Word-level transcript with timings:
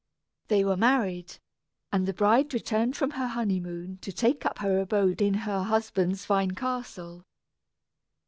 They 0.47 0.65
were 0.65 0.77
married, 0.77 1.37
and 1.91 2.07
the 2.07 2.13
bride 2.15 2.55
returned 2.55 2.97
from 2.97 3.11
her 3.11 3.27
honeymoon 3.27 3.99
to 4.01 4.11
take 4.11 4.47
up 4.47 4.57
her 4.57 4.79
abode 4.79 5.21
in 5.21 5.35
her 5.35 5.61
husband's 5.61 6.25
fine 6.25 6.55
castle. 6.55 7.23